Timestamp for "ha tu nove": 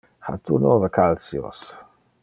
0.27-0.89